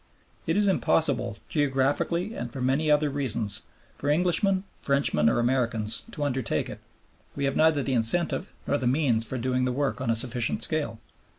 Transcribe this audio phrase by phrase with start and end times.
[0.47, 3.61] It is impossible geographically and for many other reasons
[3.99, 6.79] for Englishmen, Frenchmen, or Americans to undertake it;
[7.35, 10.63] we have neither the incentive nor the means for doing the work on a sufficient
[10.63, 10.97] scale.